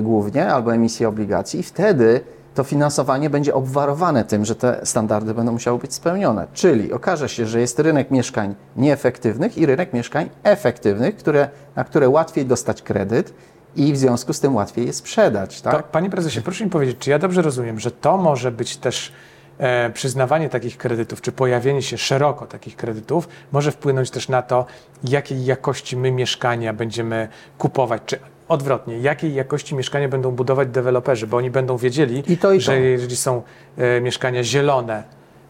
głównie, 0.02 0.54
albo 0.54 0.74
emisji 0.74 1.06
obligacji. 1.06 1.60
I 1.60 1.64
wtedy 1.64 2.22
to 2.56 2.63
finansowanie 2.63 3.29
będzie 3.29 3.53
obwarowane 3.53 4.24
tym, 4.24 4.46
że 4.46 4.56
te 4.56 4.79
standardy 4.84 5.34
będą 5.34 5.51
musiały 5.51 5.79
być 5.79 5.94
spełnione. 5.94 6.48
Czyli 6.53 6.94
okaże 6.94 7.29
się, 7.29 7.46
że 7.46 7.60
jest 7.60 7.79
rynek 7.79 8.12
mieszkań 8.12 8.56
nieefektywnych 8.75 9.58
i 9.58 9.65
rynek 9.65 9.94
mieszkań 9.94 10.29
efektywnych, 10.44 11.15
które, 11.15 11.50
na 11.75 11.84
które 11.84 12.10
łatwiej 12.10 12.46
dostać 12.46 12.82
kredyt 12.82 13.34
i 13.75 13.94
w 13.94 13.98
związku 13.98 14.34
z 14.34 14.39
tym 14.39 14.56
łatwiej 14.56 14.86
je 14.86 14.94
sprzedać. 14.94 15.62
Tak? 15.62 15.77
To, 15.77 15.84
panie 15.91 16.10
prezesie, 16.10 16.41
proszę 16.41 16.63
mi 16.63 16.70
powiedzieć, 16.70 16.98
czy 17.00 17.10
ja 17.10 17.20
dobrze 17.20 17.41
rozumiem, 17.41 17.79
że 17.79 17.91
to 17.91 18.18
może 18.18 18.51
być 18.51 18.77
też 18.77 19.13
e, 19.58 19.89
przyznawanie 19.89 20.50
takich 20.50 20.77
kredytów, 20.77 21.22
czy 21.22 21.32
pojawienie 21.32 21.82
się 21.82 21.98
szeroko 21.98 22.46
takich 22.46 22.75
kredytów, 22.75 23.27
może 23.51 23.72
wpłynąć 23.72 24.12
też 24.12 24.29
na 24.29 24.41
to, 24.41 24.65
jakiej 25.03 25.46
jakości 25.46 25.98
my 25.98 26.12
mieszkania 26.12 26.74
będziemy 26.74 27.27
kupować, 27.58 28.01
czy 28.06 28.20
odwrotnie, 28.50 29.00
jakiej 29.00 29.34
jakości 29.34 29.75
mieszkania 29.75 30.10
będą 30.10 30.32
budować 30.32 30.68
deweloperzy, 30.70 31.27
bo 31.27 31.38
oni 31.38 31.51
będą 31.51 31.77
wiedzieli, 31.77 32.24
I 32.27 32.38
to, 32.38 32.53
i 32.53 32.58
to. 32.58 32.62
że 32.63 32.79
jeżeli 32.79 33.15
są 33.15 33.41
e, 33.77 34.01
mieszkania 34.01 34.44
zielone 34.44 35.03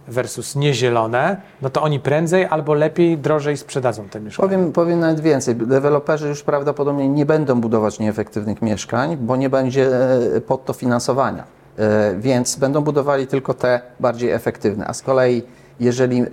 versus 0.08 0.56
niezielone, 0.56 1.38
no 1.62 1.70
to 1.70 1.82
oni 1.82 2.00
prędzej 2.00 2.46
albo 2.46 2.74
lepiej, 2.74 3.18
drożej 3.18 3.58
sprzedadzą 3.58 4.10
te 4.10 4.20
mieszkania. 4.22 4.50
Powiem, 4.50 4.72
powiem 4.72 5.00
nawet 5.00 5.20
więcej. 5.20 5.56
Deweloperzy 5.56 6.28
już 6.28 6.44
prawdopodobnie 6.44 7.10
nie 7.10 7.26
będą 7.26 7.62
budować 7.62 8.00
nieefektywnych 8.00 8.62
mieszkań, 8.62 9.18
bo 9.18 9.36
nie 9.36 9.50
będzie 9.50 9.88
e, 10.36 10.42
pod 10.42 10.66
to 10.66 10.74
finansowania. 10.74 11.44
E, 11.78 12.16
Więc 12.20 12.56
będą 12.56 12.82
budowali 12.82 13.28
tylko 13.28 13.54
te 13.54 13.82
bardziej 14.00 14.32
efektywne. 14.32 14.88
A 14.88 14.94
z 14.94 15.02
kolei, 15.02 15.44
jeżeli 15.80 16.26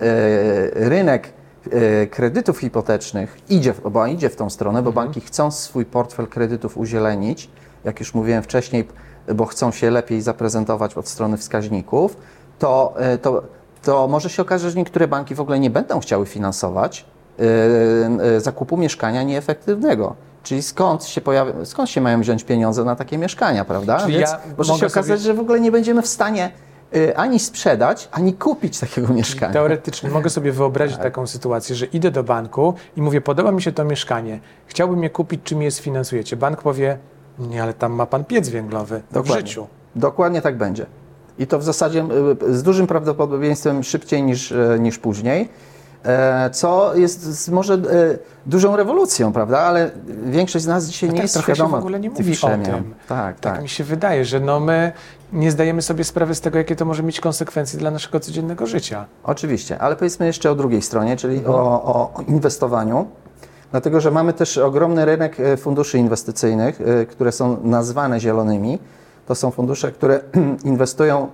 rynek 0.73 1.33
kredytów 2.11 2.59
hipotecznych 2.59 3.37
idzie, 3.49 3.73
bo 3.91 4.07
idzie 4.07 4.29
w 4.29 4.35
tą 4.35 4.49
stronę, 4.49 4.81
bo 4.81 4.91
banki 4.91 5.21
chcą 5.21 5.51
swój 5.51 5.85
portfel 5.85 6.27
kredytów 6.27 6.77
uzielenić, 6.77 7.49
jak 7.83 7.99
już 7.99 8.13
mówiłem 8.13 8.43
wcześniej, 8.43 8.87
bo 9.35 9.45
chcą 9.45 9.71
się 9.71 9.91
lepiej 9.91 10.21
zaprezentować 10.21 10.93
od 10.93 11.07
strony 11.07 11.37
wskaźników, 11.37 12.17
to, 12.59 12.93
e, 12.97 13.17
to, 13.17 13.43
to 13.83 14.07
może 14.07 14.29
się 14.29 14.41
okazać, 14.41 14.71
że 14.71 14.77
niektóre 14.77 15.07
banki 15.07 15.35
w 15.35 15.41
ogóle 15.41 15.59
nie 15.59 15.69
będą 15.69 15.99
chciały 15.99 16.25
finansować 16.25 17.05
e, 17.39 17.43
e, 18.35 18.39
zakupu 18.39 18.77
mieszkania 18.77 19.23
nieefektywnego. 19.23 20.15
Czyli 20.43 20.63
skąd 20.63 21.05
się, 21.05 21.21
skąd 21.63 21.89
się 21.89 22.01
mają 22.01 22.21
wziąć 22.21 22.43
pieniądze 22.43 22.83
na 22.83 22.95
takie 22.95 23.17
mieszkania, 23.17 23.65
prawda? 23.65 23.99
Czyli 23.99 24.13
Więc 24.13 24.31
ja 24.31 24.39
może 24.57 24.73
się 24.73 24.85
okazać, 24.85 25.05
sobie- 25.05 25.17
że 25.17 25.33
w 25.33 25.39
ogóle 25.39 25.59
nie 25.59 25.71
będziemy 25.71 26.01
w 26.01 26.07
stanie 26.07 26.45
e, 26.45 26.66
ani 27.15 27.39
sprzedać, 27.39 28.09
ani 28.11 28.33
kupić 28.33 28.79
takiego 28.79 29.13
mieszkania. 29.13 29.53
Teoretycznie 29.53 30.09
mogę 30.09 30.29
sobie 30.29 30.51
wyobrazić 30.51 30.97
taką 30.97 31.27
sytuację, 31.27 31.75
że 31.75 31.85
idę 31.85 32.11
do 32.11 32.23
banku 32.23 32.73
i 32.97 33.01
mówię, 33.01 33.21
podoba 33.21 33.51
mi 33.51 33.61
się 33.61 33.71
to 33.71 33.83
mieszkanie, 33.83 34.39
chciałbym 34.65 35.03
je 35.03 35.09
kupić, 35.09 35.41
czy 35.43 35.55
mi 35.55 35.65
je 35.65 35.71
sfinansujecie? 35.71 36.35
Bank 36.35 36.61
powie, 36.61 36.97
nie, 37.39 37.63
ale 37.63 37.73
tam 37.73 37.93
ma 37.93 38.05
pan 38.05 38.25
piec 38.25 38.49
węglowy 38.49 39.01
w 39.09 39.13
Dokładnie. 39.13 39.47
życiu. 39.47 39.67
Dokładnie 39.95 40.41
tak 40.41 40.57
będzie. 40.57 40.85
I 41.39 41.47
to 41.47 41.59
w 41.59 41.63
zasadzie 41.63 42.05
y, 42.43 42.55
z 42.57 42.63
dużym 42.63 42.87
prawdopodobieństwem 42.87 43.83
szybciej 43.83 44.23
niż, 44.23 44.51
y, 44.51 44.77
niż 44.79 44.97
później, 44.97 45.49
co 46.51 46.95
jest 46.95 47.51
może 47.51 47.73
y, 47.73 48.19
dużą 48.45 48.75
rewolucją, 48.75 49.33
prawda? 49.33 49.59
Ale 49.59 49.91
większość 50.23 50.65
z 50.65 50.67
nas 50.67 50.85
dzisiaj 50.85 51.09
nie 51.09 51.15
tak 51.15 51.23
jest 51.23 51.33
trochę 51.33 51.51
się 51.51 51.55
świadoma 51.55 51.77
w 51.77 51.79
ogóle 51.79 51.99
nie 51.99 52.09
mówi 52.09 52.37
o 52.41 52.47
tym. 52.47 52.65
Tak, 52.65 52.93
Tak 53.07 53.39
tak. 53.39 53.61
mi 53.61 53.69
się 53.69 53.83
wydaje, 53.83 54.25
że 54.25 54.39
no 54.39 54.59
my 54.59 54.91
nie 55.33 55.51
zdajemy 55.51 55.81
sobie 55.81 56.03
sprawy 56.03 56.35
z 56.35 56.41
tego, 56.41 56.57
jakie 56.57 56.75
to 56.75 56.85
może 56.85 57.03
mieć 57.03 57.19
konsekwencje 57.19 57.79
dla 57.79 57.91
naszego 57.91 58.19
codziennego 58.19 58.65
życia. 58.67 59.05
Oczywiście, 59.23 59.79
ale 59.79 59.95
powiedzmy 59.95 60.25
jeszcze 60.25 60.51
o 60.51 60.55
drugiej 60.55 60.81
stronie, 60.81 61.17
czyli 61.17 61.37
Mhm. 61.37 61.55
o, 61.55 61.59
o 61.83 62.21
inwestowaniu. 62.27 63.07
Dlatego, 63.71 64.01
że 64.01 64.11
mamy 64.11 64.33
też 64.33 64.57
ogromny 64.57 65.05
rynek 65.05 65.39
e, 65.39 65.57
funduszy 65.57 65.97
inwestycyjnych, 65.97 66.81
e, 66.81 67.05
które 67.05 67.31
są 67.31 67.57
nazwane 67.63 68.19
zielonymi. 68.19 68.79
To 69.27 69.35
są 69.35 69.51
fundusze, 69.51 69.91
które 69.91 70.19
inwestują 70.63 71.27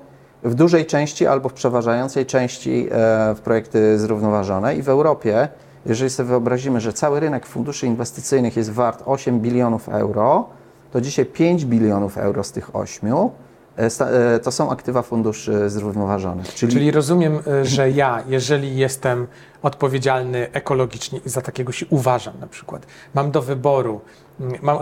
w 0.43 0.53
dużej 0.55 0.85
części 0.85 1.27
albo 1.27 1.49
w 1.49 1.53
przeważającej 1.53 2.25
części 2.25 2.87
e, 2.91 3.35
w 3.35 3.39
projekty 3.43 3.99
zrównoważone. 3.99 4.75
I 4.75 4.81
w 4.81 4.89
Europie, 4.89 5.47
jeżeli 5.85 6.09
sobie 6.09 6.29
wyobrazimy, 6.29 6.81
że 6.81 6.93
cały 6.93 7.19
rynek 7.19 7.45
funduszy 7.45 7.87
inwestycyjnych 7.87 8.57
jest 8.57 8.71
wart 8.71 9.03
8 9.05 9.39
bilionów 9.39 9.89
euro, 9.89 10.49
to 10.91 11.01
dzisiaj 11.01 11.25
5 11.25 11.65
bilionów 11.65 12.17
euro 12.17 12.43
z 12.43 12.51
tych 12.51 12.75
8 12.75 13.09
e, 13.77 13.85
e, 13.99 14.39
to 14.39 14.51
są 14.51 14.69
aktywa 14.69 15.01
funduszy 15.01 15.69
zrównoważonych. 15.69 16.53
Czyli 16.53 16.91
rozumiem, 16.91 17.39
y, 17.61 17.65
że 17.65 17.91
ja, 17.91 18.23
jeżeli 18.27 18.77
jestem 18.77 19.27
odpowiedzialny 19.61 20.51
ekologicznie 20.51 21.19
i 21.25 21.29
za 21.29 21.41
takiego 21.41 21.71
się 21.71 21.85
uważam 21.89 22.33
na 22.39 22.47
przykład, 22.47 22.85
mam 23.13 23.31
do 23.31 23.41
wyboru, 23.41 24.01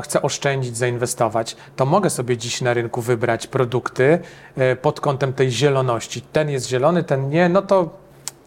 chcę 0.03 0.21
oszczędzić, 0.21 0.77
zainwestować, 0.77 1.55
to 1.75 1.85
mogę 1.85 2.09
sobie 2.09 2.37
dziś 2.37 2.61
na 2.61 2.73
rynku 2.73 3.01
wybrać 3.01 3.47
produkty 3.47 4.19
y, 4.57 4.75
pod 4.75 4.99
kątem 4.99 5.33
tej 5.33 5.51
zieloności. 5.51 6.21
Ten 6.21 6.49
jest 6.49 6.67
zielony, 6.67 7.03
ten 7.03 7.29
nie, 7.29 7.49
no 7.49 7.61
to, 7.61 7.89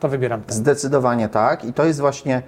to 0.01 0.09
wybieram 0.09 0.43
ten. 0.43 0.57
Zdecydowanie 0.57 1.29
tak 1.29 1.65
i 1.65 1.73
to 1.73 1.85
jest 1.85 2.01
właśnie, 2.01 2.43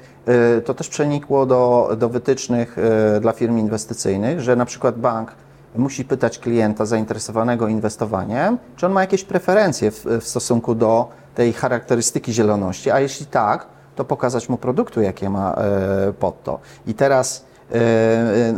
y, 0.59 0.63
to 0.63 0.75
też 0.75 0.89
przenikło 0.89 1.47
do, 1.47 1.91
do 1.99 2.09
wytycznych 2.09 2.79
y, 3.17 3.21
dla 3.21 3.33
firm 3.33 3.59
inwestycyjnych, 3.59 4.41
że 4.41 4.57
na 4.57 4.65
przykład 4.65 4.99
bank 4.99 5.33
musi 5.75 6.05
pytać 6.05 6.39
klienta 6.39 6.87
zainteresowanego 6.87 7.69
inwestowaniem, 7.69 8.59
czy 8.77 8.87
on 8.87 8.93
ma 8.93 9.01
jakieś 9.01 9.25
preferencje 9.25 9.91
w, 9.91 10.05
w 10.05 10.25
stosunku 10.25 10.75
do 10.75 11.09
tej 11.35 11.53
charakterystyki 11.53 12.33
zieloności, 12.33 12.91
a 12.91 13.01
jeśli 13.01 13.27
tak, 13.27 13.67
to 13.97 14.05
pokazać 14.05 14.49
mu 14.49 14.57
produktu, 14.57 15.01
jakie 15.01 15.31
ma 15.31 15.57
pod 16.21 16.43
to. 16.43 16.59
I 16.87 16.95
teraz 16.95 17.45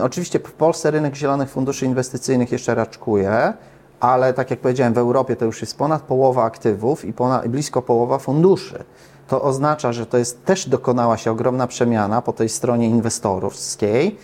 oczywiście 0.02 0.38
w 0.38 0.52
Polsce 0.52 0.90
rynek 0.90 1.14
zielonych 1.14 1.50
funduszy 1.50 1.86
inwestycyjnych 1.86 2.52
jeszcze 2.52 2.74
raczkuje, 2.74 3.52
ale 4.00 4.34
tak 4.34 4.50
jak 4.50 4.60
powiedziałem, 4.60 4.94
w 4.94 4.98
Europie 4.98 5.36
to 5.36 5.44
już 5.44 5.60
jest 5.60 5.78
ponad 5.78 6.02
połowa 6.02 6.44
aktywów 6.44 7.04
i 7.04 7.12
ponad, 7.12 7.48
blisko 7.48 7.82
połowa 7.82 8.18
funduszy. 8.18 8.84
To 9.28 9.42
oznacza, 9.42 9.92
że 9.92 10.06
to 10.06 10.18
jest 10.18 10.44
też 10.44 10.68
dokonała 10.68 11.16
się 11.16 11.30
ogromna 11.30 11.66
przemiana 11.66 12.22
po 12.22 12.32
tej 12.32 12.48
stronie 12.48 12.88
inwestorskiej 12.88 14.18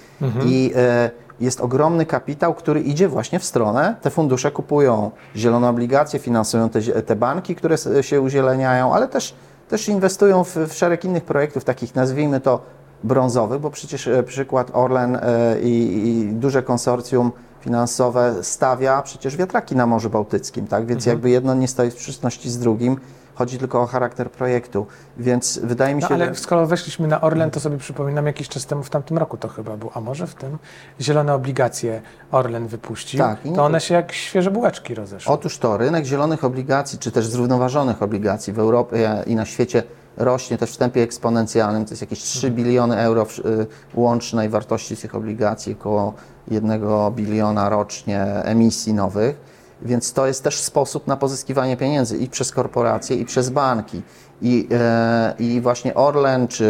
i 0.44 0.72
e, 0.76 1.10
jest 1.40 1.60
ogromny 1.60 2.06
kapitał, 2.06 2.54
który 2.54 2.80
idzie 2.80 3.08
właśnie 3.08 3.38
w 3.38 3.44
stronę. 3.44 3.96
Te 4.02 4.10
fundusze 4.10 4.50
kupują 4.50 5.10
zielone 5.36 5.68
obligacje, 5.68 6.18
finansują 6.20 6.68
te, 6.68 6.80
te 6.80 7.16
banki, 7.16 7.54
które 7.54 7.76
się 8.00 8.20
uzieleniają, 8.20 8.94
ale 8.94 9.08
też, 9.08 9.34
też 9.68 9.88
inwestują 9.88 10.44
w, 10.44 10.56
w 10.56 10.72
szereg 10.72 11.04
innych 11.04 11.24
projektów, 11.24 11.64
takich 11.64 11.94
nazwijmy 11.94 12.40
to 12.40 12.60
brązowych, 13.04 13.60
bo 13.60 13.70
przecież 13.70 14.06
e, 14.08 14.22
przykład 14.22 14.70
Orlen 14.72 15.16
e, 15.16 15.20
i, 15.62 16.08
i 16.08 16.26
duże 16.32 16.62
konsorcjum 16.62 17.32
finansowe 17.60 18.34
stawia 18.42 19.02
przecież 19.02 19.36
wiatraki 19.36 19.76
na 19.76 19.86
Morzu 19.86 20.10
Bałtyckim, 20.10 20.66
tak? 20.66 20.86
Więc 20.86 21.02
Mhm. 21.02 21.16
jakby 21.16 21.30
jedno 21.30 21.54
nie 21.54 21.68
stoi 21.68 21.90
w 21.90 21.94
sprzeczności 21.94 22.50
z 22.50 22.58
drugim. 22.58 22.96
Chodzi 23.34 23.58
tylko 23.58 23.82
o 23.82 23.86
charakter 23.86 24.30
projektu, 24.30 24.86
więc 25.16 25.58
wydaje 25.62 25.94
mi 25.94 26.00
No, 26.02 26.08
się, 26.08 26.14
ale 26.14 26.26
że... 26.26 26.34
skoro 26.34 26.66
weszliśmy 26.66 27.08
na 27.08 27.20
Orlen, 27.20 27.50
to 27.50 27.60
sobie 27.60 27.78
przypominam 27.78 28.26
jakiś 28.26 28.48
czas 28.48 28.66
temu, 28.66 28.82
w 28.82 28.90
tamtym 28.90 29.18
roku 29.18 29.36
to 29.36 29.48
chyba 29.48 29.76
był, 29.76 29.90
a 29.94 30.00
może 30.00 30.26
w 30.26 30.34
tym 30.34 30.58
zielone 31.00 31.34
obligacje 31.34 32.02
Orlen 32.32 32.66
wypuścił, 32.66 33.18
Tak, 33.20 33.38
to 33.54 33.64
one 33.64 33.80
się 33.80 33.94
jak 33.94 34.12
świeże 34.12 34.50
bułeczki 34.50 34.94
rozeszły. 34.94 35.32
Otóż 35.32 35.58
to, 35.58 35.76
rynek 35.76 36.04
zielonych 36.04 36.44
obligacji, 36.44 36.98
czy 36.98 37.12
też 37.12 37.26
zrównoważonych 37.26 38.02
obligacji 38.02 38.52
w 38.52 38.58
Europie 38.58 39.22
i 39.26 39.34
na 39.36 39.44
świecie 39.44 39.82
rośnie 40.16 40.58
też 40.58 40.74
w 40.74 40.76
tempie 40.76 41.02
eksponencjalnym. 41.02 41.84
To 41.84 41.90
jest 41.90 42.02
jakieś 42.02 42.18
3 42.22 42.50
biliony 42.50 42.98
euro 42.98 43.24
w, 43.24 43.38
y, 43.38 43.66
łącznej 43.94 44.48
wartości 44.48 44.96
tych 44.96 45.14
obligacji, 45.14 45.72
około 45.80 46.14
1 46.50 46.80
biliona 47.10 47.68
rocznie 47.68 48.22
emisji 48.24 48.94
nowych. 48.94 49.54
Więc 49.82 50.12
to 50.12 50.26
jest 50.26 50.44
też 50.44 50.60
sposób 50.60 51.06
na 51.06 51.16
pozyskiwanie 51.16 51.76
pieniędzy 51.76 52.18
i 52.18 52.28
przez 52.28 52.50
korporacje, 52.52 53.16
i 53.16 53.24
przez 53.24 53.50
banki. 53.50 54.02
I, 54.42 54.68
e, 54.72 55.34
I 55.38 55.60
właśnie 55.60 55.94
Orlen 55.94 56.48
czy 56.48 56.66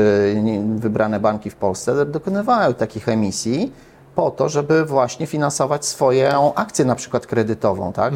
wybrane 0.77 1.21
banki 1.21 1.51
w 1.51 1.57
Polsce 1.57 2.07
dokonywają 2.07 2.75
takich 2.75 3.09
emisji 3.09 3.73
po 4.15 4.31
to, 4.31 4.49
żeby 4.49 4.85
właśnie 4.85 5.27
finansować 5.27 5.87
swoją 5.87 6.55
akcję 6.55 6.85
na 6.85 6.95
przykład 6.95 7.27
kredytową, 7.27 7.93
tak? 7.93 8.15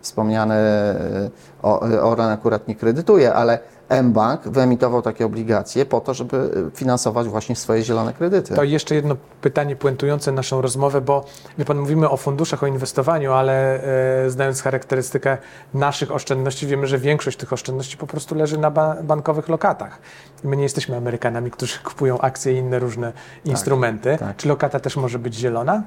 Wspomniany 0.00 0.54
e, 0.54 1.30
o- 1.62 1.88
e, 1.88 2.02
Orlen 2.02 2.28
akurat 2.30 2.68
nie 2.68 2.74
kredytuje, 2.74 3.34
ale 3.34 3.58
mBank 4.02 4.48
wyemitował 4.48 5.02
takie 5.02 5.26
obligacje 5.26 5.86
po 5.86 6.00
to, 6.00 6.14
żeby 6.14 6.36
e, 6.36 6.76
finansować 6.76 7.28
właśnie 7.28 7.56
swoje 7.56 7.82
zielone 7.82 8.12
kredyty. 8.12 8.54
To 8.54 8.64
jeszcze 8.64 8.94
jedno 8.94 9.16
pytanie 9.40 9.76
puentujące 9.76 10.32
naszą 10.32 10.60
rozmowę, 10.62 11.00
bo 11.00 11.24
wie 11.58 11.64
pan, 11.64 11.78
mówimy 11.78 12.10
o 12.10 12.16
funduszach, 12.16 12.62
o 12.62 12.66
inwestowaniu, 12.66 13.32
ale 13.32 13.82
e, 14.26 14.30
znając 14.30 14.62
charakterystykę 14.62 15.38
naszych 15.74 16.12
oszczędności, 16.12 16.66
wiemy, 16.66 16.86
że 16.86 16.98
większość 16.98 17.36
tych 17.38 17.52
oszczędności 17.52 17.96
po 17.96 18.06
prostu 18.06 18.34
leży 18.34 18.58
na 18.58 18.70
ba- 18.70 18.96
bankowych 19.02 19.48
lokatach. 19.48 19.98
My 20.44 20.56
nie 20.56 20.62
jesteśmy 20.62 20.96
Amerykanami, 20.96 21.50
którzy 21.50 21.78
kupują 21.78 22.18
akcje 22.20 22.52
i 22.52 22.56
inne 22.56 22.78
różne 22.78 23.12
instrumenty. 23.44 24.16
tak. 24.20 24.36
Czy 24.36 24.48
lokata 24.48 24.80
też 24.80 24.96
może 24.96 25.18
być 25.18 25.34
zielona? 25.34 25.82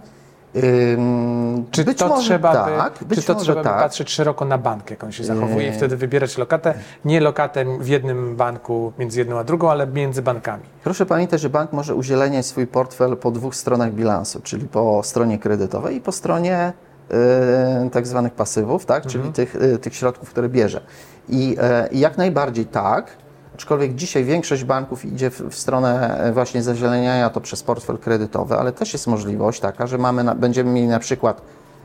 Ym, 0.55 1.65
Czy 1.71 1.83
być 1.83 1.97
to 1.97 2.07
może 2.07 2.23
trzeba, 2.23 2.53
tak, 2.53 3.03
by, 3.03 3.15
czy 3.15 3.23
to 3.23 3.35
trzeba 3.35 3.63
tak. 3.63 3.79
patrzeć 3.79 4.09
szeroko 4.09 4.45
na 4.45 4.57
bank, 4.57 4.91
jak 4.91 5.03
on 5.03 5.11
się 5.11 5.23
zachowuje 5.23 5.69
i 5.69 5.73
wtedy 5.73 5.97
wybierać 5.97 6.37
lokatę, 6.37 6.73
nie 7.05 7.19
lokatę 7.19 7.65
w 7.79 7.87
jednym 7.87 8.35
banku 8.35 8.93
między 8.99 9.19
jedną 9.19 9.39
a 9.39 9.43
drugą, 9.43 9.71
ale 9.71 9.87
między 9.87 10.21
bankami. 10.21 10.63
Proszę 10.83 11.05
pamiętać, 11.05 11.41
że 11.41 11.49
bank 11.49 11.73
może 11.73 11.95
uzieleniać 11.95 12.45
swój 12.45 12.67
portfel 12.67 13.17
po 13.17 13.31
dwóch 13.31 13.55
stronach 13.55 13.93
bilansu, 13.93 14.41
czyli 14.43 14.67
po 14.67 15.03
stronie 15.03 15.39
kredytowej 15.39 15.95
i 15.95 16.01
po 16.01 16.11
stronie 16.11 16.73
e, 17.11 17.89
tak 17.91 18.07
zwanych 18.07 18.33
pasywów, 18.33 18.85
tak? 18.85 19.05
czyli 19.05 19.33
tych, 19.33 19.55
e, 19.55 19.77
tych 19.77 19.95
środków, 19.95 20.29
które 20.29 20.49
bierze. 20.49 20.81
I, 21.29 21.55
e, 21.61 21.87
I 21.91 21.99
jak 21.99 22.17
najbardziej 22.17 22.65
tak, 22.65 23.17
aczkolwiek 23.55 23.95
dzisiaj 23.95 24.23
większość 24.23 24.63
banków 24.63 25.05
idzie 25.05 25.29
w, 25.29 25.41
w 25.41 25.55
stronę 25.55 26.17
e, 26.17 26.31
właśnie 26.33 26.63
zazieleniania 26.63 27.29
to 27.29 27.41
przez 27.41 27.63
portfel 27.63 27.97
kredytowy, 27.97 28.55
ale 28.55 28.71
też 28.71 28.93
jest 28.93 29.07
możliwość 29.07 29.59
taka, 29.59 29.87
że 29.87 29.97
mamy 29.97 30.23
na, 30.23 30.35
będziemy 30.35 30.71
mieli 30.71 30.87
na 30.87 30.99
przykład 30.99 31.41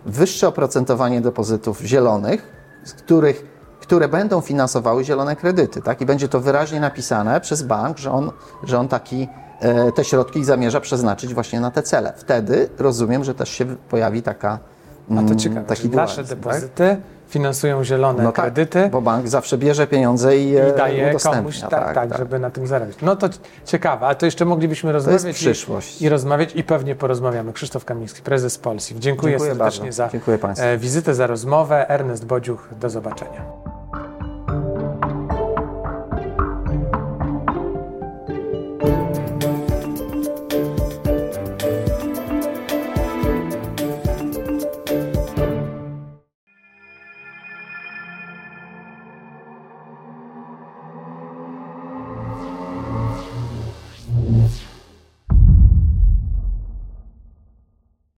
wyższe 0.07 0.49
oprocentowanie 0.49 1.21
depozytów 1.21 1.81
zielonych, 1.81 2.53
z 2.85 2.93
których 2.93 3.57
które 3.81 4.09
będą 4.09 4.41
finansowały 4.41 5.05
zielone 5.05 5.37
kredyty, 5.37 5.83
tak? 5.83 6.01
I 6.01 6.07
będzie 6.07 6.29
to 6.29 6.41
wyraźnie 6.41 6.81
napisane 6.81 7.41
przez 7.41 7.63
bank, 7.63 7.99
że 7.99 8.13
on, 8.13 8.31
że 8.65 8.79
on 8.79 8.89
taki, 8.89 9.29
e, 9.61 9.93
te 9.93 10.05
środki 10.05 10.45
zamierza 10.45 10.81
przeznaczyć 10.81 11.35
właśnie 11.35 11.61
na 11.61 11.71
te 11.71 11.83
cele. 11.83 12.13
Wtedy 12.17 12.69
rozumiem, 12.79 13.25
że 13.25 13.35
też 13.35 13.49
się 13.49 13.65
pojawi 13.65 14.23
taka 14.23 14.59
A 15.11 15.15
to 15.15 15.21
mm, 15.21 15.39
ciekawe, 15.39 15.67
taki 15.67 15.89
nasze 15.89 16.15
dualizm, 16.15 16.35
depozyty 16.35 16.97
finansują 17.29 17.85
zielone 17.85 18.23
No 18.23 18.33
tak, 18.33 18.45
kredyty 18.45 18.89
Bo 18.93 19.03
bank 19.03 19.29
zawsze 19.29 19.59
bierze 19.59 19.87
pieniądze 19.87 20.39
i, 20.39 20.57
e, 20.57 20.71
i 20.71 20.77
daje 20.77 21.15
komuś, 21.23 21.61
tak, 21.61 21.95
tak, 21.95 22.19
żeby 22.19 22.39
na 22.39 22.51
tym 22.51 22.67
zarabiać. 22.67 22.97
No 23.03 23.17
to 23.17 23.29
ciekawe, 23.65 24.07
ale 24.07 24.15
to 24.15 24.27
jeszcze 24.27 24.45
moglibyśmy 24.45 24.93
rozmawiać 24.93 25.43
i, 25.43 26.05
i 26.05 26.09
rozmawiać 26.09 26.51
i 26.55 26.65
pewnie 26.65 26.95
porozmawiamy. 26.95 27.53
Krzysztof 27.53 27.85
Kamiński, 27.85 28.23
prezes 28.23 28.59
Polsif. 28.59 28.99
Dziękuję, 28.99 29.33
Dziękuję 29.33 29.51
serdecznie 29.51 29.85
bardzo. 29.85 29.97
za 29.97 30.09
Dziękuję 30.09 30.39
e, 30.59 30.79
wizytę, 30.79 31.15
za 31.15 31.27
rozmowę. 31.27 31.89
Ernest 31.89 32.27
Bodziuch, 32.27 32.69
do 32.81 32.91
zobaczenia. 32.91 33.76